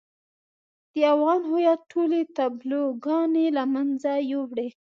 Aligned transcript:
د 0.93 0.95
افغان 1.13 1.41
هويت 1.51 1.79
ټولې 1.91 2.19
تابلوګانې 2.37 3.45
له 3.57 3.63
منځه 3.73 4.11
يوړې. 4.31 4.67